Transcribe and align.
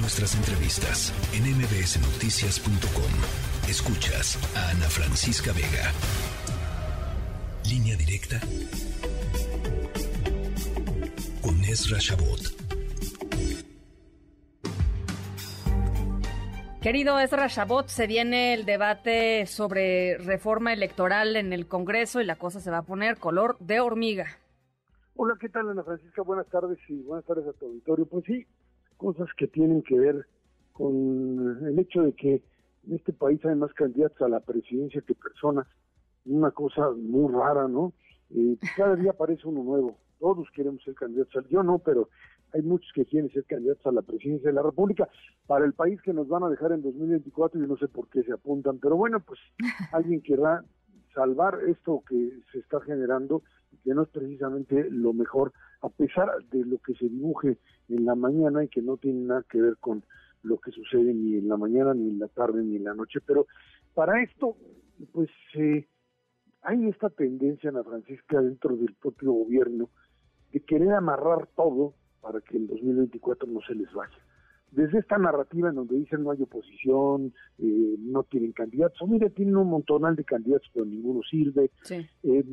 Nuestras 0.00 0.36
entrevistas 0.36 1.12
en 1.34 1.42
mbsnoticias.com. 1.42 3.12
Escuchas 3.68 4.38
a 4.56 4.70
Ana 4.70 4.88
Francisca 4.88 5.52
Vega. 5.52 5.92
Línea 7.68 7.96
directa 7.96 8.40
con 11.42 11.56
Ezra 11.64 11.98
Shabot. 11.98 12.40
Querido 16.80 17.18
Ezra 17.18 17.48
Shabot, 17.48 17.88
se 17.88 18.06
viene 18.06 18.54
el 18.54 18.64
debate 18.64 19.46
sobre 19.46 20.16
reforma 20.18 20.72
electoral 20.72 21.34
en 21.34 21.52
el 21.52 21.66
Congreso 21.66 22.20
y 22.20 22.24
la 22.24 22.36
cosa 22.36 22.60
se 22.60 22.70
va 22.70 22.78
a 22.78 22.82
poner 22.82 23.18
color 23.18 23.58
de 23.58 23.80
hormiga. 23.80 24.38
Hola, 25.16 25.34
¿qué 25.40 25.48
tal 25.48 25.68
Ana 25.68 25.82
Francisca? 25.82 26.22
Buenas 26.22 26.46
tardes 26.46 26.78
y 26.88 27.02
buenas 27.02 27.24
tardes 27.24 27.48
a 27.48 27.52
tu 27.52 27.66
auditorio. 27.66 28.06
Pues 28.06 28.24
sí, 28.24 28.46
cosas 28.98 29.28
que 29.36 29.46
tienen 29.46 29.82
que 29.82 29.98
ver 29.98 30.26
con 30.72 31.64
el 31.66 31.78
hecho 31.78 32.02
de 32.02 32.12
que 32.12 32.42
en 32.86 32.94
este 32.94 33.12
país 33.12 33.42
hay 33.44 33.54
más 33.54 33.72
candidatos 33.72 34.20
a 34.20 34.28
la 34.28 34.40
presidencia 34.40 35.00
que 35.00 35.14
personas. 35.14 35.66
Una 36.26 36.50
cosa 36.50 36.90
muy 36.90 37.32
rara, 37.32 37.66
¿no? 37.68 37.94
Eh, 38.30 38.58
cada 38.76 38.96
día 38.96 39.12
aparece 39.12 39.48
uno 39.48 39.62
nuevo. 39.62 39.96
Todos 40.18 40.48
queremos 40.54 40.82
ser 40.82 40.94
candidatos. 40.94 41.48
Yo 41.48 41.62
no, 41.62 41.78
pero 41.78 42.10
hay 42.52 42.62
muchos 42.62 42.90
que 42.94 43.04
quieren 43.06 43.30
ser 43.30 43.44
candidatos 43.44 43.86
a 43.86 43.92
la 43.92 44.02
presidencia 44.02 44.50
de 44.50 44.54
la 44.54 44.62
República. 44.62 45.08
Para 45.46 45.64
el 45.64 45.72
país 45.72 46.00
que 46.02 46.12
nos 46.12 46.28
van 46.28 46.42
a 46.42 46.48
dejar 46.48 46.72
en 46.72 46.82
2024, 46.82 47.60
yo 47.60 47.66
no 47.66 47.76
sé 47.76 47.88
por 47.88 48.08
qué 48.08 48.22
se 48.22 48.32
apuntan, 48.32 48.78
pero 48.78 48.96
bueno, 48.96 49.20
pues 49.20 49.40
alguien 49.92 50.20
querrá 50.20 50.64
salvar 51.14 51.58
esto 51.66 52.02
que 52.08 52.40
se 52.52 52.58
está 52.58 52.80
generando, 52.80 53.42
que 53.82 53.94
no 53.94 54.02
es 54.02 54.08
precisamente 54.08 54.88
lo 54.90 55.12
mejor, 55.12 55.52
a 55.80 55.88
pesar 55.88 56.30
de 56.50 56.64
lo 56.64 56.78
que 56.78 56.94
se 56.94 57.08
dibuje 57.08 57.58
en 57.88 58.04
la 58.04 58.14
mañana 58.14 58.64
y 58.64 58.68
que 58.68 58.82
no 58.82 58.96
tiene 58.96 59.20
nada 59.26 59.44
que 59.48 59.60
ver 59.60 59.76
con 59.78 60.04
lo 60.42 60.58
que 60.58 60.70
sucede 60.70 61.14
ni 61.14 61.36
en 61.36 61.48
la 61.48 61.56
mañana, 61.56 61.94
ni 61.94 62.10
en 62.10 62.18
la 62.18 62.28
tarde, 62.28 62.62
ni 62.62 62.76
en 62.76 62.84
la 62.84 62.94
noche. 62.94 63.20
Pero 63.26 63.46
para 63.94 64.22
esto, 64.22 64.56
pues 65.12 65.30
eh, 65.54 65.86
hay 66.62 66.88
esta 66.88 67.10
tendencia, 67.10 67.70
Ana 67.70 67.84
Francisca, 67.84 68.40
dentro 68.40 68.76
del 68.76 68.94
propio 68.94 69.32
gobierno, 69.32 69.88
de 70.52 70.60
querer 70.60 70.92
amarrar 70.92 71.48
todo 71.56 71.94
para 72.20 72.40
que 72.40 72.56
el 72.56 72.66
2024 72.66 73.48
no 73.48 73.60
se 73.60 73.74
les 73.74 73.92
vaya. 73.92 74.16
Desde 74.70 74.98
esta 74.98 75.16
narrativa 75.16 75.70
en 75.70 75.76
donde 75.76 75.96
dicen 75.96 76.22
no 76.22 76.30
hay 76.30 76.42
oposición, 76.42 77.32
eh, 77.58 77.96
no 77.98 78.22
tienen 78.24 78.52
candidatos, 78.52 79.00
o 79.00 79.06
mire, 79.06 79.30
tienen 79.30 79.56
un 79.56 79.68
montonal 79.68 80.14
de 80.14 80.24
candidatos, 80.24 80.68
pero 80.72 80.84
ninguno 80.84 81.20
sirve. 81.22 81.70
Eh, 81.90 82.44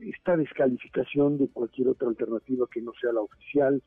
esta 0.00 0.36
descalificación 0.36 1.38
de 1.38 1.48
cualquier 1.48 1.88
otra 1.88 2.08
alternativa 2.08 2.66
que 2.70 2.82
no 2.82 2.92
sea 3.00 3.12
la 3.12 3.20
oficial. 3.20 3.82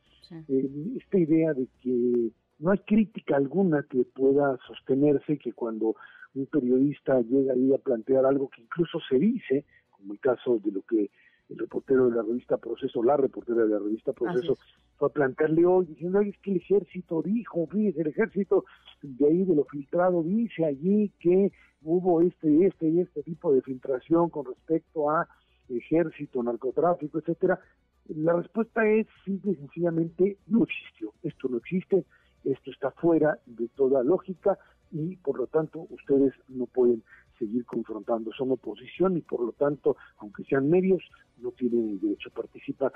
Eh, 0.48 0.70
esta 0.98 1.18
idea 1.18 1.54
de 1.54 1.68
que 1.82 2.30
no 2.60 2.72
hay 2.72 2.80
crítica 2.80 3.36
alguna 3.36 3.84
que 3.84 4.06
pueda 4.06 4.58
sostenerse, 4.66 5.38
que 5.38 5.52
cuando 5.52 5.96
un 6.36 6.46
periodista 6.46 7.22
llega 7.22 7.54
ahí 7.54 7.74
a 7.74 7.78
plantear 7.78 8.26
algo 8.26 8.50
que 8.50 8.62
incluso 8.62 9.00
se 9.10 9.20
dice, 9.20 9.66
como 9.92 10.14
el 10.14 10.20
caso 10.20 10.60
de 10.64 10.72
lo 10.72 10.82
que 10.84 11.12
el 11.50 11.58
reportero 11.58 12.10
de 12.10 12.16
la 12.16 12.24
revista 12.24 12.58
Proceso, 12.58 13.04
la 13.04 13.18
reportera 13.18 13.64
de 13.64 13.70
la 13.70 13.80
revista 13.80 14.14
Proceso, 14.14 14.58
fue 14.98 15.10
a 15.10 15.12
plantearle 15.12 15.66
hoy, 15.66 15.86
diciendo, 15.86 16.22
es 16.22 16.38
que 16.40 16.52
el 16.52 16.58
ejército 16.58 17.22
dijo, 17.22 17.68
fíjese, 17.68 18.02
el 18.02 18.08
ejército 18.08 18.66
de 19.02 19.28
ahí 19.28 19.44
de 19.44 19.56
lo 19.56 19.66
filtrado 19.66 20.24
dice 20.24 20.66
allí 20.66 21.12
que 21.20 21.52
hubo 21.84 22.22
este, 22.22 22.66
este 22.66 22.88
y 22.88 23.02
este 23.02 23.24
tipo 23.24 23.54
de 23.54 23.62
filtración 23.62 24.30
con 24.30 24.46
respecto 24.46 25.10
a 25.10 25.28
ejército, 25.70 26.42
narcotráfico, 26.44 27.20
etcétera. 27.20 27.60
La 28.08 28.34
respuesta 28.34 28.88
es 28.88 29.08
simple 29.24 29.54
y 29.54 29.56
sencillamente 29.56 30.38
no 30.48 30.64
existió. 30.64 31.14
Esto 31.24 31.48
no 31.50 31.58
existe, 31.58 32.06
esto 32.44 32.72
está 32.72 32.92
fuera 32.92 33.40
de 33.46 33.68
toda 33.70 34.04
lógica 34.04 34.58
y 34.92 35.16
por 35.18 35.38
lo 35.38 35.48
tanto 35.48 35.88
ustedes 35.90 36.34
no 36.50 36.66
pueden 36.68 37.04
seguir 37.38 37.66
confrontando. 37.66 38.32
Son 38.34 38.52
oposición 38.52 39.18
y 39.18 39.22
por 39.22 39.42
lo 39.42 39.52
tanto, 39.54 39.98
aunque 40.18 40.44
sean 40.44 40.70
medios, 40.70 41.02
no 41.38 41.52
tienen 41.52 41.90
el 41.90 42.00
derecho 42.00 42.30
a 42.30 42.34
participar. 42.42 42.94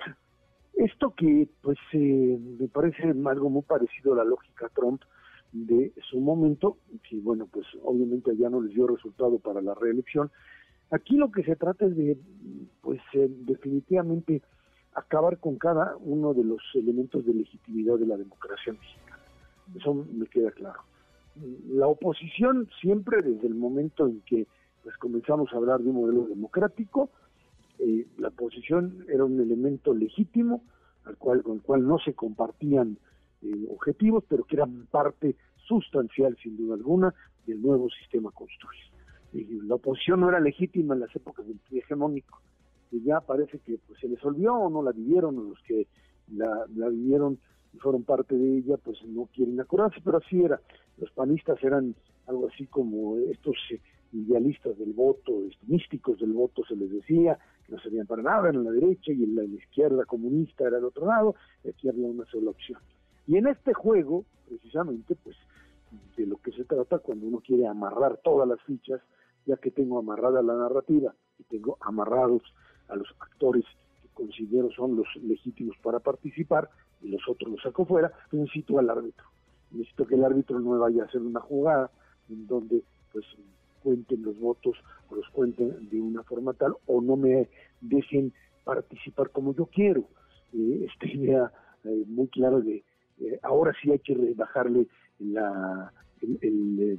Esto 0.73 1.13
que 1.15 1.49
pues 1.61 1.77
eh, 1.93 2.39
me 2.59 2.67
parece 2.67 3.03
algo 3.03 3.49
muy 3.49 3.63
parecido 3.63 4.13
a 4.13 4.17
la 4.17 4.23
lógica 4.23 4.69
Trump 4.75 5.01
de 5.51 5.91
su 6.09 6.19
momento, 6.19 6.77
que 7.09 7.17
bueno, 7.19 7.47
pues 7.51 7.65
obviamente 7.83 8.35
ya 8.37 8.49
no 8.49 8.61
les 8.61 8.73
dio 8.73 8.85
resultado 8.85 9.39
para 9.39 9.61
la 9.61 9.73
reelección. 9.73 10.29
Aquí 10.91 11.17
lo 11.17 11.31
que 11.31 11.43
se 11.43 11.55
trata 11.55 11.85
es 11.85 11.95
de, 11.95 12.17
pues 12.81 13.01
eh, 13.13 13.27
definitivamente 13.29 14.41
acabar 14.93 15.39
con 15.39 15.57
cada 15.57 15.95
uno 15.97 16.33
de 16.33 16.43
los 16.43 16.61
elementos 16.75 17.25
de 17.25 17.33
legitimidad 17.33 17.97
de 17.97 18.07
la 18.07 18.17
democracia 18.17 18.73
mexicana. 18.73 19.19
Eso 19.75 19.93
me 19.93 20.25
queda 20.27 20.51
claro. 20.51 20.81
La 21.69 21.87
oposición 21.87 22.69
siempre 22.81 23.21
desde 23.21 23.47
el 23.47 23.55
momento 23.55 24.07
en 24.07 24.21
que 24.21 24.47
pues 24.83 24.95
comenzamos 24.97 25.51
a 25.51 25.57
hablar 25.57 25.81
de 25.81 25.89
un 25.89 25.97
modelo 25.97 26.27
democrático, 26.27 27.09
eh, 27.79 28.07
la 28.17 28.29
oposición 28.29 29.05
era 29.09 29.25
un 29.25 29.39
elemento 29.39 29.93
legítimo 29.93 30.63
al 31.05 31.17
cual, 31.17 31.43
con 31.43 31.55
el 31.57 31.61
cual 31.61 31.87
no 31.87 31.99
se 31.99 32.13
compartían 32.13 32.97
eh, 33.41 33.67
objetivos, 33.69 34.23
pero 34.27 34.43
que 34.45 34.55
eran 34.55 34.87
parte 34.89 35.35
sustancial, 35.67 36.37
sin 36.41 36.57
duda 36.57 36.75
alguna, 36.75 37.13
del 37.45 37.61
nuevo 37.61 37.89
sistema 37.89 38.31
construido. 38.31 38.85
la 39.63 39.75
oposición 39.75 40.21
no 40.21 40.29
era 40.29 40.39
legítima 40.39 40.95
en 40.95 41.01
las 41.01 41.15
épocas 41.15 41.45
del 41.45 41.59
hegemónico 41.71 42.41
que 42.89 43.01
ya 43.01 43.21
parece 43.21 43.59
que 43.59 43.79
pues, 43.85 43.99
se 43.99 44.07
les 44.07 44.23
olvidó 44.23 44.53
o 44.53 44.69
no 44.69 44.81
la 44.81 44.91
vivieron, 44.91 45.37
o 45.37 45.43
los 45.43 45.61
que 45.63 45.87
la, 46.33 46.65
vivieron 46.89 47.39
y 47.73 47.77
fueron 47.79 48.03
parte 48.03 48.35
de 48.35 48.57
ella, 48.57 48.77
pues 48.77 49.03
no 49.05 49.27
quieren 49.33 49.59
acordarse, 49.59 49.99
pero 50.03 50.17
así 50.17 50.43
era. 50.43 50.59
Los 50.97 51.11
panistas 51.11 51.61
eran 51.63 51.95
algo 52.27 52.47
así 52.47 52.65
como 52.67 53.17
estos 53.17 53.55
eh, 53.71 53.79
idealistas 54.13 54.77
del 54.77 54.93
voto, 54.93 55.43
estos 55.49 55.67
místicos 55.67 56.19
del 56.19 56.33
voto 56.33 56.63
se 56.65 56.75
les 56.75 56.91
decía, 56.91 57.37
que 57.65 57.73
no 57.73 57.79
servían 57.79 58.07
para 58.07 58.21
nada, 58.21 58.49
eran 58.49 58.63
la 58.63 58.71
derecha 58.71 59.11
y 59.11 59.23
en 59.23 59.35
la, 59.35 59.43
izquierda 59.43 60.05
comunista 60.05 60.67
era 60.67 60.77
el 60.77 60.85
otro 60.85 61.05
lado, 61.05 61.35
y 61.63 61.69
aquí 61.69 61.89
había 61.89 62.07
una 62.07 62.25
sola 62.25 62.51
opción. 62.51 62.79
Y 63.27 63.37
en 63.37 63.47
este 63.47 63.73
juego, 63.73 64.25
precisamente, 64.47 65.15
pues 65.15 65.35
de 66.15 66.25
lo 66.25 66.37
que 66.37 66.51
se 66.51 66.65
trata 66.65 66.99
cuando 66.99 67.27
uno 67.27 67.39
quiere 67.39 67.67
amarrar 67.67 68.17
todas 68.23 68.47
las 68.47 68.61
fichas, 68.61 69.01
ya 69.45 69.57
que 69.57 69.71
tengo 69.71 69.99
amarrada 69.99 70.41
la 70.41 70.55
narrativa 70.55 71.13
y 71.39 71.43
tengo 71.43 71.77
amarrados 71.81 72.41
a 72.89 72.95
los 72.95 73.07
actores 73.19 73.63
considero 74.17 74.71
son 74.71 74.95
los 74.95 75.07
legítimos 75.21 75.77
para 75.83 75.99
participar 75.99 76.69
y 77.01 77.09
los 77.09 77.21
otros 77.29 77.51
los 77.51 77.61
saco 77.61 77.85
fuera, 77.85 78.11
necesito 78.31 78.79
al 78.79 78.89
árbitro. 78.89 79.25
Necesito 79.69 80.07
que 80.07 80.15
el 80.15 80.25
árbitro 80.25 80.59
no 80.59 80.79
vaya 80.79 81.03
a 81.03 81.05
hacer 81.05 81.21
una 81.21 81.39
jugada 81.39 81.91
en 82.29 82.47
donde 82.47 82.83
pues 83.13 83.25
cuenten 83.83 84.23
los 84.23 84.39
votos 84.39 84.75
o 85.09 85.15
los 85.15 85.29
cuenten 85.29 85.87
de 85.89 86.01
una 86.01 86.23
forma 86.23 86.53
tal 86.53 86.73
o 86.87 86.99
no 86.99 87.15
me 87.15 87.47
dejen 87.79 88.33
participar 88.63 89.29
como 89.29 89.53
yo 89.53 89.67
quiero. 89.67 90.09
Eh, 90.53 90.87
esta 90.91 91.07
idea 91.07 91.51
eh, 91.83 92.03
muy 92.07 92.27
clara 92.29 92.59
de 92.59 92.83
eh, 93.19 93.39
ahora 93.43 93.73
sí 93.79 93.91
hay 93.91 93.99
que 93.99 94.15
bajarle 94.35 94.87
la, 95.19 95.93
el, 96.21 96.97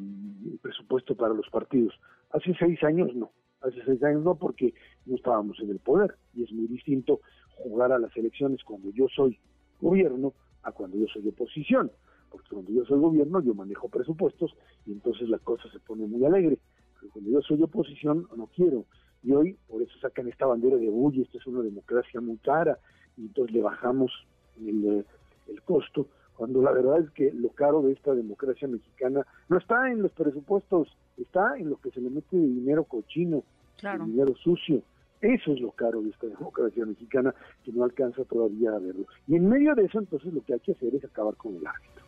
presupuesto 0.62 1.16
para 1.16 1.34
los 1.34 1.48
partidos. 1.50 1.94
Hace 2.30 2.54
seis 2.58 2.82
años 2.84 3.14
no. 3.14 3.30
Hace 3.60 3.84
seis 3.84 4.02
años 4.04 4.22
no, 4.22 4.36
porque 4.36 4.72
no 5.06 5.16
estábamos 5.16 5.58
en 5.60 5.70
el 5.70 5.78
poder. 5.78 6.16
Y 6.34 6.44
es 6.44 6.52
muy 6.52 6.66
distinto 6.66 7.20
jugar 7.56 7.92
a 7.92 7.98
las 7.98 8.16
elecciones 8.16 8.62
cuando 8.64 8.90
yo 8.90 9.06
soy 9.08 9.38
gobierno 9.80 10.32
a 10.62 10.72
cuando 10.72 10.96
yo 10.96 11.06
soy 11.06 11.26
oposición. 11.28 11.90
Porque 12.30 12.48
cuando 12.50 12.70
yo 12.72 12.84
soy 12.84 12.98
gobierno 13.00 13.40
yo 13.40 13.54
manejo 13.54 13.88
presupuestos 13.88 14.54
y 14.86 14.92
entonces 14.92 15.28
la 15.28 15.38
cosa 15.38 15.68
se 15.72 15.80
pone 15.80 16.06
muy 16.06 16.24
alegre. 16.24 16.58
Pero 17.00 17.12
cuando 17.12 17.30
yo 17.30 17.42
soy 17.42 17.62
oposición 17.62 18.28
no 18.36 18.46
quiero. 18.54 18.84
Y 19.22 19.32
hoy 19.32 19.56
por 19.66 19.82
eso 19.82 19.98
sacan 20.00 20.28
esta 20.28 20.46
bandera 20.46 20.76
de, 20.76 20.88
uy, 20.88 21.22
esto 21.22 21.38
es 21.38 21.46
una 21.46 21.62
democracia 21.62 22.20
muy 22.20 22.36
cara. 22.38 22.78
Y 23.16 23.22
entonces 23.22 23.54
le 23.54 23.62
bajamos 23.62 24.12
el, 24.60 25.04
el 25.48 25.62
costo 25.62 26.06
cuando 26.38 26.62
la 26.62 26.70
verdad 26.70 27.00
es 27.00 27.10
que 27.10 27.32
lo 27.32 27.48
caro 27.48 27.82
de 27.82 27.92
esta 27.92 28.14
democracia 28.14 28.68
mexicana 28.68 29.26
no 29.48 29.58
está 29.58 29.90
en 29.90 30.02
los 30.02 30.12
presupuestos, 30.12 30.86
está 31.16 31.58
en 31.58 31.68
lo 31.68 31.80
que 31.80 31.90
se 31.90 32.00
le 32.00 32.10
mete 32.10 32.36
de 32.36 32.46
dinero 32.46 32.84
cochino, 32.84 33.42
dinero 33.82 34.36
sucio. 34.36 34.80
Eso 35.20 35.52
es 35.52 35.60
lo 35.60 35.72
caro 35.72 36.00
de 36.00 36.10
esta 36.10 36.28
democracia 36.28 36.86
mexicana 36.86 37.34
que 37.64 37.72
no 37.72 37.82
alcanza 37.82 38.22
todavía 38.22 38.70
a 38.70 38.78
verlo. 38.78 39.04
Y 39.26 39.34
en 39.34 39.48
medio 39.48 39.74
de 39.74 39.86
eso, 39.86 39.98
entonces, 39.98 40.32
lo 40.32 40.40
que 40.44 40.54
hay 40.54 40.60
que 40.60 40.72
hacer 40.72 40.94
es 40.94 41.04
acabar 41.04 41.34
con 41.34 41.56
el 41.56 41.66
árbitro 41.66 42.04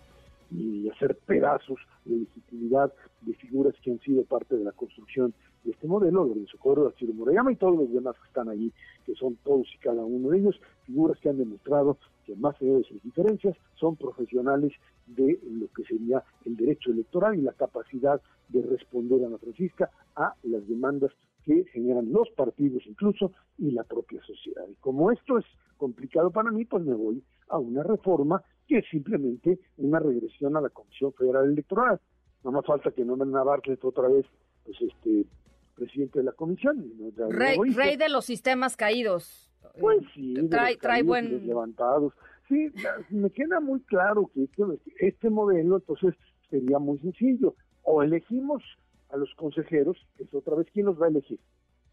y 0.53 0.89
hacer 0.89 1.17
pedazos 1.27 1.81
de 2.05 2.19
legitimidad 2.19 2.93
de 3.23 3.35
figuras 3.35 3.75
que 3.83 3.91
han 3.91 3.99
sido 3.99 4.23
parte 4.23 4.57
de 4.57 4.63
la 4.63 4.73
construcción 4.73 5.35
de 5.65 5.73
este 5.73 5.89
modelo, 5.89 6.25
Lorenzo 6.25 6.57
Córdoba, 6.59 6.93
Ciro 6.97 7.15
Morayama 7.15 7.51
y 7.51 7.57
todos 7.57 7.77
los 7.77 7.93
demás 7.93 8.15
que 8.17 8.29
están 8.29 8.49
allí, 8.49 8.73
que 9.05 9.15
son 9.17 9.37
todos 9.43 9.67
y 9.75 9.79
cada 9.79 10.05
uno 10.05 10.31
de 10.31 10.39
ellos, 10.39 10.61
figuras 10.85 11.19
que 11.19 11.29
han 11.29 11.39
demostrado 11.39 11.99
que 12.31 12.37
más 12.41 12.57
de 12.61 12.85
sus 12.85 13.03
diferencias 13.03 13.57
son 13.75 13.97
profesionales 13.97 14.73
de 15.07 15.41
lo 15.51 15.67
que 15.73 15.83
sería 15.85 16.23
el 16.45 16.57
derecho 16.57 16.93
electoral 16.93 17.37
y 17.37 17.43
la 17.43 17.53
capacidad 17.53 18.21
de 18.49 18.63
responder 18.63 19.25
a 19.25 19.29
la 19.29 19.39
Francisca 19.39 19.91
a 20.15 20.35
las 20.45 20.67
demandas 20.69 21.11
que 21.45 21.65
generan 21.73 22.13
los 22.13 22.31
partidos 22.31 22.83
incluso 22.87 23.33
y 23.59 23.73
la 23.73 23.83
propia 23.83 24.23
sociedad. 24.23 24.65
Y 24.71 24.75
como 24.77 25.11
esto 25.11 25.39
es 25.39 25.45
complicado 25.77 26.31
para 26.31 26.53
mí, 26.53 26.65
pues 26.65 26.85
me 26.85 26.95
voy 26.95 27.23
a 27.49 27.59
una 27.59 27.83
reforma 27.83 28.43
que 28.69 28.79
es 28.79 28.85
simplemente 28.91 29.59
una 29.79 29.99
regresión 29.99 30.57
a 30.57 30.61
la 30.61 30.69
Comisión 30.69 31.13
Federal 31.15 31.51
Electoral. 31.51 32.01
No 32.45 32.53
más 32.53 32.65
falta 32.65 32.93
que 32.93 33.05
nombren 33.05 33.35
a 33.35 33.43
Bartlett 33.43 33.85
otra 33.85 34.09
vez, 34.09 34.25
pues 34.65 34.77
este 34.81 35.27
presidente 35.75 36.21
de 36.21 36.27
la 36.27 36.33
comisión. 36.33 36.93
rey, 37.31 37.97
de 37.97 38.09
los 38.09 38.25
sistemas 38.27 38.77
caídos. 38.77 39.50
Pues 39.79 40.01
sí, 40.15 40.35
trae, 40.49 40.77
trae 40.77 41.03
buen... 41.03 41.47
levantados. 41.47 42.13
Sí, 42.49 42.73
me 43.11 43.31
queda 43.31 43.61
muy 43.61 43.81
claro 43.81 44.31
que 44.35 44.45
este, 44.45 44.65
este 44.99 45.31
modelo 45.31 45.77
entonces 45.77 46.15
sería 46.49 46.79
muy 46.79 46.99
sencillo. 46.99 47.55
O 47.83 48.03
elegimos 48.03 48.63
a 49.11 49.17
los 49.17 49.33
consejeros, 49.35 49.97
que 50.17 50.25
es 50.25 50.35
otra 50.35 50.57
vez, 50.57 50.67
¿quién 50.73 50.87
los 50.87 51.01
va 51.01 51.07
a 51.07 51.11
elegir? 51.11 51.39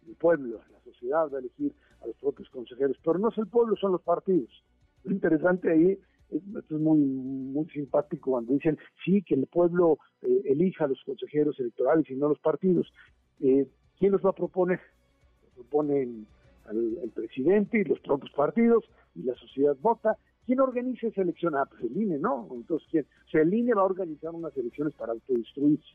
El 0.07 0.15
pueblo, 0.15 0.61
la 0.71 0.79
sociedad 0.81 1.29
va 1.31 1.37
a 1.37 1.41
elegir 1.41 1.73
a 2.01 2.07
los 2.07 2.15
propios 2.17 2.49
consejeros, 2.49 2.97
pero 3.03 3.19
no 3.19 3.29
es 3.29 3.37
el 3.37 3.47
pueblo, 3.47 3.75
son 3.75 3.91
los 3.91 4.01
partidos. 4.01 4.49
Lo 5.03 5.11
interesante 5.11 5.71
ahí 5.71 5.97
es, 6.29 6.41
es 6.41 6.71
muy 6.71 6.97
muy 6.97 7.65
simpático 7.69 8.31
cuando 8.31 8.53
dicen 8.53 8.77
sí 9.05 9.21
que 9.21 9.35
el 9.35 9.47
pueblo 9.47 9.97
eh, 10.21 10.41
elija 10.45 10.85
a 10.85 10.87
los 10.87 11.01
consejeros 11.03 11.59
electorales 11.59 12.09
y 12.09 12.15
no 12.15 12.29
los 12.29 12.39
partidos. 12.39 12.91
Eh, 13.39 13.67
¿Quién 13.97 14.11
los 14.11 14.23
va 14.23 14.31
a 14.31 14.33
proponer? 14.33 14.79
proponen 15.57 16.27
al, 16.67 16.97
el 17.03 17.09
presidente 17.11 17.79
y 17.79 17.83
los 17.83 17.99
propios 17.99 18.31
partidos 18.33 18.85
y 19.15 19.23
la 19.23 19.35
sociedad 19.35 19.75
vota. 19.81 20.17
¿Quién 20.45 20.59
organiza 20.61 21.07
esa 21.07 21.21
elección? 21.21 21.55
Ah, 21.55 21.65
pues 21.69 21.83
el 21.83 22.01
INE, 22.01 22.19
¿no? 22.19 22.47
Entonces, 22.51 22.87
¿quién? 22.89 23.05
O 23.25 23.29
sea, 23.29 23.41
el 23.41 23.53
INE 23.53 23.73
va 23.73 23.81
a 23.81 23.85
organizar 23.85 24.33
unas 24.33 24.55
elecciones 24.55 24.93
para 24.93 25.11
autodestruirse. 25.11 25.93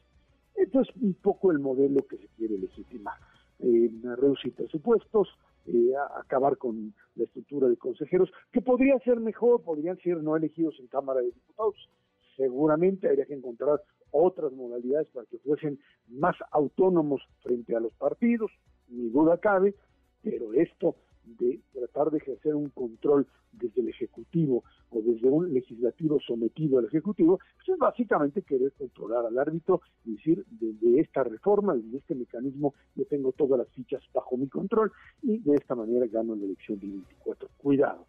Entonces, 0.57 0.95
un 1.01 1.15
poco 1.15 1.53
el 1.53 1.59
modelo 1.59 2.07
que 2.07 2.19
se 2.19 2.29
quiere 2.37 2.59
legitimar. 2.59 3.15
Eh, 3.61 3.91
reducir 4.03 4.53
presupuestos, 4.55 5.29
eh, 5.67 5.93
acabar 6.19 6.57
con 6.57 6.93
la 7.15 7.25
estructura 7.25 7.69
de 7.69 7.77
consejeros, 7.77 8.33
que 8.51 8.61
podría 8.61 8.99
ser 9.01 9.21
mejor, 9.21 9.63
podrían 9.63 9.97
ser 9.99 10.21
no 10.21 10.37
elegidos 10.37 10.75
en 10.81 10.89
Cámara 10.89 11.21
de 11.21 11.27
Diputados. 11.27 11.89
Seguramente 12.37 13.09
habría 13.09 13.25
que 13.25 13.35
encontrar 13.35 13.81
otras 14.11 14.53
modalidades 14.53 15.07
para 15.09 15.27
que 15.27 15.39
fuesen 15.39 15.79
más 16.09 16.35
autónomos 16.51 17.23
frente 17.43 17.77
a 17.77 17.81
los 17.81 17.93
partidos, 17.95 18.51
ni 18.89 19.09
duda 19.11 19.39
cabe, 19.39 19.77
pero 20.23 20.53
esto 20.55 20.97
de 21.25 21.61
tratar 21.73 22.11
de 22.11 22.19
ejercer 22.19 22.55
un 22.55 22.71
control 22.71 23.27
desde 23.53 23.83
el 23.83 23.89
Ejecutivo 23.89 24.65
o 24.91 25.01
desde 25.01 25.29
un 25.29 25.53
legislativo 25.53 26.19
sometido 26.21 26.79
al 26.79 26.87
Ejecutivo, 26.87 27.39
pues 27.57 27.69
es 27.69 27.79
básicamente 27.79 28.43
querer 28.43 28.73
controlar 28.73 29.27
al 29.27 29.39
árbitro 29.39 29.83
y 30.05 30.17
decir, 30.17 30.45
desde 30.51 31.01
esta 31.01 31.23
reforma, 31.25 31.75
desde 31.75 31.99
este 31.99 32.15
mecanismo, 32.15 32.75
yo 32.95 33.05
tengo 33.07 33.33
todas 33.33 33.59
las 33.59 33.69
fichas 33.69 34.03
bajo 34.13 34.37
mi 34.37 34.49
control 34.49 34.91
y 35.23 35.39
de 35.39 35.55
esta 35.55 35.75
manera 35.75 36.07
gano 36.07 36.35
la 36.35 36.45
elección 36.45 36.79
del 36.81 36.91
24. 36.93 37.49
Cuidado, 37.59 38.07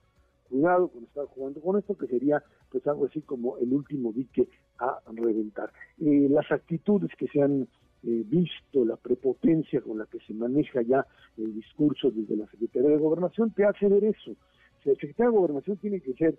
cuidado 0.49 0.87
con 0.87 1.03
estar 1.03 1.25
jugando 1.25 1.61
con 1.61 1.77
esto, 1.77 1.97
que 1.97 2.07
sería 2.07 2.43
pues 2.69 2.85
algo 2.87 3.05
así 3.05 3.21
como 3.21 3.57
el 3.57 3.71
último 3.71 4.11
dique 4.11 4.47
a 4.79 4.99
reventar. 5.13 5.71
Eh, 5.99 6.27
las 6.29 6.51
actitudes 6.51 7.11
que 7.17 7.27
se 7.27 7.41
han 7.41 7.67
eh, 8.05 8.23
visto, 8.25 8.83
la 8.83 8.97
prepotencia 8.97 9.79
con 9.79 9.97
la 9.97 10.05
que 10.05 10.19
se 10.19 10.33
maneja 10.33 10.81
ya 10.81 11.05
el 11.37 11.53
discurso 11.53 12.11
desde 12.11 12.35
la 12.35 12.47
Secretaría 12.47 12.89
de 12.89 12.97
Gobernación, 12.97 13.51
te 13.51 13.63
hace 13.63 13.87
ver 13.87 14.03
eso. 14.03 14.31
O 14.31 14.83
sea, 14.83 14.91
el 14.91 14.99
secretario 14.99 15.31
de 15.31 15.37
Gobernación 15.37 15.77
tiene 15.77 16.01
que 16.01 16.13
ser, 16.13 16.37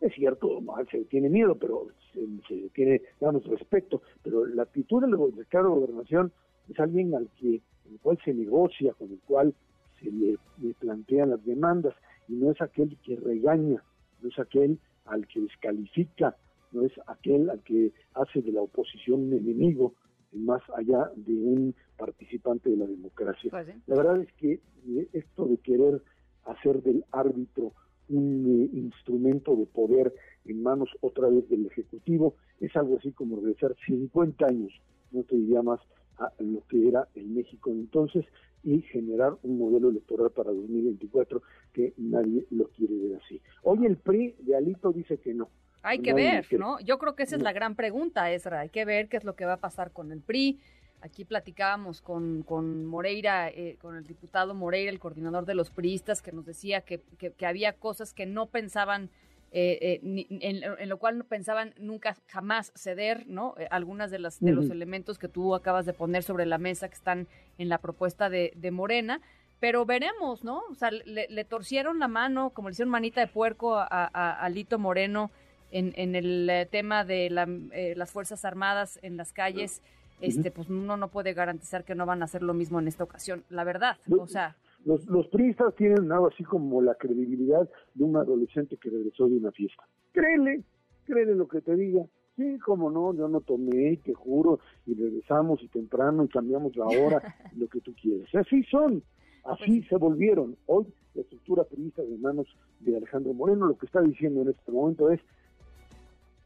es 0.00 0.14
cierto, 0.14 0.60
se 0.90 1.04
tiene 1.06 1.28
miedo, 1.28 1.56
pero 1.56 1.88
se, 2.12 2.68
tiene, 2.74 3.02
damos 3.20 3.44
respeto, 3.46 4.02
pero 4.22 4.46
la 4.46 4.62
actitud 4.62 5.02
del 5.02 5.18
secretario 5.30 5.68
de 5.68 5.80
Gobernación 5.80 6.32
es 6.68 6.78
alguien 6.78 7.12
al 7.14 7.28
que, 7.40 7.60
el 7.90 7.98
cual 8.00 8.18
se 8.24 8.32
negocia, 8.32 8.92
con 8.94 9.10
el 9.10 9.18
cual 9.26 9.52
se 10.00 10.12
le, 10.12 10.38
le 10.62 10.74
plantean 10.74 11.30
las 11.30 11.44
demandas, 11.44 11.94
y 12.28 12.34
no 12.34 12.52
es 12.52 12.60
aquel 12.60 12.96
que 13.02 13.16
regaña, 13.16 13.82
no 14.22 14.28
es 14.28 14.38
aquel 14.38 14.78
al 15.06 15.26
que 15.26 15.40
descalifica, 15.40 16.36
no 16.70 16.84
es 16.84 16.92
aquel 17.06 17.50
al 17.50 17.62
que 17.62 17.92
hace 18.14 18.42
de 18.42 18.52
la 18.52 18.62
oposición 18.62 19.22
un 19.22 19.32
enemigo, 19.32 19.94
más 20.32 20.62
allá 20.76 21.10
de 21.16 21.34
un 21.34 21.74
participante 21.96 22.70
de 22.70 22.76
la 22.76 22.86
democracia. 22.86 23.50
Pues 23.50 23.66
la 23.86 23.96
verdad 23.96 24.20
es 24.20 24.32
que 24.34 24.60
eh, 24.86 25.08
esto 25.12 25.46
de 25.46 25.58
querer 25.58 26.02
hacer 26.44 26.82
del 26.82 27.04
árbitro 27.12 27.72
un 28.08 28.70
eh, 28.72 28.76
instrumento 28.76 29.54
de 29.56 29.66
poder 29.66 30.14
en 30.44 30.62
manos 30.62 30.88
otra 31.00 31.28
vez 31.28 31.48
del 31.48 31.66
Ejecutivo 31.66 32.34
es 32.60 32.74
algo 32.76 32.98
así 32.98 33.12
como 33.12 33.36
regresar 33.36 33.74
50 33.86 34.46
años, 34.46 34.72
no 35.12 35.22
te 35.24 35.36
diría 35.36 35.62
más, 35.62 35.80
a 36.18 36.32
lo 36.40 36.66
que 36.68 36.88
era 36.88 37.06
el 37.14 37.28
México 37.28 37.70
entonces 37.70 38.24
y 38.64 38.80
generar 38.82 39.36
un 39.42 39.58
modelo 39.58 39.90
electoral 39.90 40.30
para 40.30 40.50
2024 40.50 41.42
que 41.72 41.94
nadie 41.96 42.44
lo 42.50 42.68
quiere 42.68 42.96
ver 42.98 43.20
así. 43.22 43.40
Hoy 43.62 43.86
el 43.86 43.98
PRI 43.98 44.34
de 44.40 44.56
Alito 44.56 44.92
dice 44.92 45.18
que 45.18 45.32
no, 45.32 45.48
hay 45.82 46.00
que 46.00 46.12
ver, 46.12 46.46
¿no? 46.52 46.80
Yo 46.80 46.98
creo 46.98 47.14
que 47.14 47.22
esa 47.22 47.36
es 47.36 47.42
la 47.42 47.52
gran 47.52 47.74
pregunta, 47.74 48.30
Ezra. 48.30 48.60
Hay 48.60 48.68
que 48.68 48.84
ver 48.84 49.08
qué 49.08 49.16
es 49.16 49.24
lo 49.24 49.34
que 49.34 49.44
va 49.44 49.54
a 49.54 49.58
pasar 49.58 49.92
con 49.92 50.12
el 50.12 50.20
PRI. 50.20 50.58
Aquí 51.00 51.24
platicábamos 51.24 52.02
con, 52.02 52.42
con 52.42 52.84
Moreira, 52.84 53.48
eh, 53.48 53.76
con 53.80 53.96
el 53.96 54.04
diputado 54.04 54.54
Moreira, 54.54 54.90
el 54.90 54.98
coordinador 54.98 55.46
de 55.46 55.54
los 55.54 55.70
priistas, 55.70 56.22
que 56.22 56.32
nos 56.32 56.44
decía 56.44 56.80
que, 56.80 57.00
que, 57.18 57.46
había 57.46 57.72
cosas 57.74 58.12
que 58.12 58.26
no 58.26 58.46
pensaban, 58.46 59.08
eh, 59.52 60.00
eh, 60.02 60.26
en, 60.40 60.88
lo 60.88 60.98
cual 60.98 61.18
no 61.18 61.24
pensaban 61.24 61.72
nunca 61.78 62.16
jamás 62.26 62.72
ceder, 62.74 63.28
¿no? 63.28 63.54
algunas 63.70 64.10
de, 64.10 64.18
las, 64.18 64.40
de 64.40 64.50
los 64.50 64.70
elementos 64.70 65.18
que 65.18 65.28
tú 65.28 65.54
acabas 65.54 65.86
de 65.86 65.92
poner 65.92 66.24
sobre 66.24 66.46
la 66.46 66.58
mesa 66.58 66.88
que 66.88 66.94
están 66.94 67.28
en 67.58 67.68
la 67.68 67.78
propuesta 67.78 68.28
de, 68.28 68.52
de 68.56 68.70
Morena 68.70 69.20
pero 69.60 69.84
veremos, 69.84 70.44
¿no? 70.44 70.62
O 70.70 70.74
sea, 70.76 70.92
le, 70.92 71.44
torcieron 71.44 71.98
la 71.98 72.06
mano, 72.06 72.50
como 72.50 72.68
le 72.68 72.74
hicieron 72.74 72.92
manita 72.92 73.20
de 73.20 73.26
puerco 73.26 73.74
a, 73.74 73.88
a, 73.90 74.32
a 74.32 74.48
Lito 74.50 74.78
Moreno 74.78 75.32
en, 75.70 75.92
en 75.96 76.14
el 76.14 76.48
eh, 76.48 76.66
tema 76.70 77.04
de 77.04 77.30
la, 77.30 77.48
eh, 77.72 77.94
las 77.96 78.12
Fuerzas 78.12 78.44
Armadas 78.44 78.98
en 79.02 79.16
las 79.16 79.32
calles, 79.32 79.82
este, 80.20 80.50
pues 80.50 80.68
uno 80.68 80.96
no 80.96 81.08
puede 81.08 81.32
garantizar 81.32 81.84
que 81.84 81.94
no 81.94 82.06
van 82.06 82.22
a 82.22 82.24
hacer 82.24 82.42
lo 82.42 82.54
mismo 82.54 82.80
en 82.80 82.88
esta 82.88 83.04
ocasión, 83.04 83.44
la 83.50 83.64
verdad, 83.64 83.96
o 84.18 84.26
sea... 84.26 84.56
Los, 84.84 85.04
los 85.06 85.26
priistas 85.26 85.74
tienen 85.74 86.10
algo 86.12 86.28
así 86.28 86.44
como 86.44 86.80
la 86.80 86.94
credibilidad 86.94 87.68
de 87.94 88.04
un 88.04 88.16
adolescente 88.16 88.76
que 88.76 88.88
regresó 88.88 89.28
de 89.28 89.36
una 89.36 89.50
fiesta. 89.50 89.82
Créele, 90.12 90.62
créele 91.04 91.34
lo 91.34 91.48
que 91.48 91.60
te 91.60 91.74
diga. 91.74 92.04
Sí, 92.36 92.58
como 92.60 92.88
no, 92.88 93.12
yo 93.12 93.26
no 93.26 93.40
tomé, 93.40 93.96
te 93.96 94.14
juro, 94.14 94.60
y 94.86 94.94
regresamos 94.94 95.60
y 95.64 95.68
temprano 95.68 96.22
y 96.22 96.28
cambiamos 96.28 96.76
la 96.76 96.86
hora, 96.86 97.20
lo 97.56 97.66
que 97.66 97.80
tú 97.80 97.92
quieres. 98.00 98.32
Así 98.32 98.62
son, 98.70 99.02
así 99.44 99.80
pues 99.80 99.88
se 99.88 99.96
volvieron. 99.96 100.56
Hoy 100.66 100.86
la 101.14 101.22
estructura 101.22 101.64
priista 101.64 102.02
de 102.02 102.16
manos 102.18 102.46
de 102.78 102.96
Alejandro 102.96 103.34
Moreno 103.34 103.66
lo 103.66 103.76
que 103.76 103.86
está 103.86 104.00
diciendo 104.00 104.42
en 104.42 104.50
este 104.50 104.70
momento 104.70 105.10
es 105.10 105.20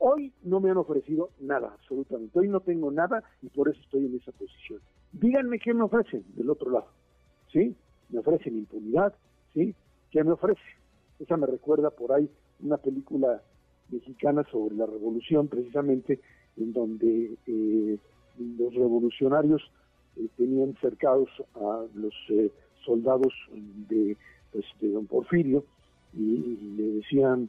Hoy 0.04 0.32
no 0.42 0.58
me 0.58 0.68
han 0.68 0.78
ofrecido 0.78 1.30
nada, 1.38 1.76
absolutamente. 1.78 2.36
Hoy 2.36 2.48
no 2.48 2.58
tengo 2.58 2.90
nada 2.90 3.22
y 3.40 3.48
por 3.50 3.68
eso 3.68 3.80
estoy 3.82 4.06
en 4.06 4.16
esa 4.16 4.32
posición. 4.32 4.80
Díganme 5.12 5.60
qué 5.60 5.72
me 5.72 5.84
ofrecen 5.84 6.24
del 6.34 6.50
otro 6.50 6.72
lado. 6.72 6.88
¿Sí? 7.52 7.76
Me 8.08 8.18
ofrecen 8.18 8.58
impunidad, 8.58 9.14
¿sí? 9.54 9.72
¿Qué 10.10 10.24
me 10.24 10.32
ofrece? 10.32 10.60
Esa 11.20 11.36
me 11.36 11.46
recuerda 11.46 11.90
por 11.90 12.10
ahí 12.10 12.28
una 12.64 12.78
película 12.78 13.42
mexicana 13.90 14.44
sobre 14.50 14.74
la 14.74 14.86
revolución, 14.86 15.46
precisamente, 15.46 16.18
en 16.56 16.72
donde 16.72 17.36
eh, 17.46 17.98
los 18.40 18.74
revolucionarios 18.74 19.62
eh, 20.16 20.26
tenían 20.36 20.74
cercados 20.80 21.28
a 21.54 21.84
los 21.94 22.14
eh, 22.30 22.50
soldados 22.84 23.32
pues, 24.50 24.64
de 24.80 24.90
don 24.90 25.06
Porfirio 25.06 25.64
y 26.12 26.56
le 26.76 26.94
decían 26.94 27.48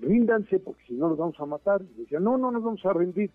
ríndanse 0.00 0.58
porque 0.58 0.82
si 0.86 0.94
no 0.94 1.08
los 1.08 1.18
vamos 1.18 1.38
a 1.38 1.46
matar. 1.46 1.82
Y 1.96 2.02
decía, 2.02 2.20
no, 2.20 2.36
no 2.38 2.50
nos 2.50 2.62
vamos 2.62 2.84
a 2.84 2.92
rendir. 2.92 3.30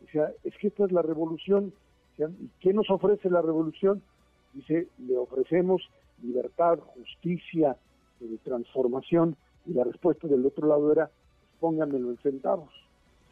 Decía, 0.00 0.32
es 0.44 0.56
que 0.58 0.68
esta 0.68 0.84
es 0.84 0.92
la 0.92 1.02
revolución. 1.02 1.72
¿Y 2.18 2.48
qué 2.60 2.72
nos 2.72 2.90
ofrece 2.90 3.30
la 3.30 3.42
revolución? 3.42 4.02
Dice, 4.52 4.88
le 4.98 5.16
ofrecemos 5.16 5.88
libertad, 6.22 6.78
justicia, 6.78 7.76
eh, 8.20 8.38
transformación. 8.44 9.36
Y 9.66 9.74
la 9.74 9.84
respuesta 9.84 10.26
del 10.28 10.44
otro 10.44 10.66
lado 10.66 10.92
era, 10.92 11.06
pues 11.06 11.52
pónganmelo 11.60 12.10
en 12.10 12.18
centavos. 12.18 12.70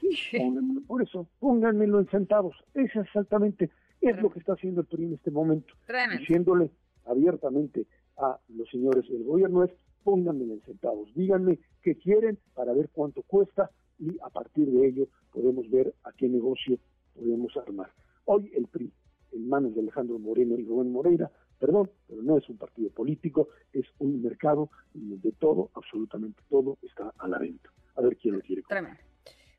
Sí, 0.01 0.17
pónganmelo, 0.39 0.81
por 0.87 1.03
eso, 1.03 1.27
pónganmelo 1.39 2.01
en 2.01 2.09
centavos. 2.09 2.57
Es 2.75 2.95
exactamente, 2.97 3.71
es 4.01 4.21
lo 4.21 4.31
que 4.31 4.39
está 4.39 4.55
haciendo 4.55 4.81
el 4.81 4.87
PRI 4.87 5.05
en 5.05 5.15
este 5.15 5.31
momento. 5.31 5.75
Diciéndole 6.19 6.71
abiertamente 7.07 7.87
a 8.17 8.39
los 8.49 8.69
señores 8.71 9.09
del 9.09 9.25
gobierno 9.25 9.65
es, 9.65 9.71
pónganme 10.05 10.45
en 10.45 10.61
centavos, 10.63 11.13
díganme 11.15 11.59
qué 11.83 11.97
quieren 11.97 12.39
para 12.55 12.73
ver 12.73 12.89
cuánto 12.93 13.23
cuesta 13.23 13.71
y 13.99 14.17
a 14.23 14.31
partir 14.31 14.71
de 14.71 14.87
ello 14.87 15.09
podemos 15.33 15.69
ver 15.71 15.95
a 16.05 16.13
qué 16.13 16.29
negocio 16.29 16.79
podemos 17.15 17.57
armar. 17.57 17.91
Hoy 18.25 18.51
el 18.55 18.67
PRI, 18.67 18.93
en 19.33 19.49
manos 19.49 19.75
de 19.75 19.81
Alejandro 19.81 20.19
Moreno 20.19 20.59
y 20.59 20.65
Rubén 20.65 20.93
Moreira, 20.93 21.31
perdón, 21.59 21.91
pero 22.09 22.23
no 22.23 22.39
es 22.39 22.49
un 22.49 22.57
partido 22.57 22.91
político, 22.91 23.49
es 23.73 23.87
un 23.99 24.23
mercado 24.23 24.71
donde 24.95 25.33
todo, 25.33 25.71
absolutamente 25.75 26.43
todo, 26.49 26.79
está 26.83 27.13
a 27.19 27.29
la 27.29 27.39
venta. 27.39 27.71
A 27.97 28.01
ver 28.01 28.17
quién 28.17 28.37
lo 28.37 28.41
quiere. 28.41 28.63
Tremendo. 28.69 28.99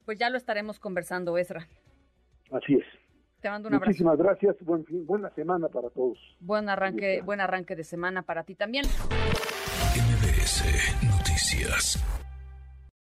Pues 0.06 0.18
ya 0.18 0.30
lo 0.30 0.38
estaremos 0.38 0.80
conversando, 0.80 1.38
Ezra. 1.38 1.68
Así 2.52 2.74
es. 2.74 2.86
Te 3.40 3.50
mando 3.50 3.70
un 3.70 3.76
abrazo. 3.76 3.90
Muchísimas 3.90 4.18
gracias. 4.18 4.56
Buen 4.62 4.86
buena 5.06 5.30
semana 5.32 5.68
para 5.68 5.90
todos. 5.90 6.18
Buen 6.40 6.70
arranque, 6.70 7.22
buen 7.22 7.40
arranque 7.40 7.76
de 7.76 7.84
semana 7.84 8.24
para 8.24 8.44
ti 8.44 8.56
también. 8.56 8.86
MBS 10.52 10.96
Noticias. 11.04 11.98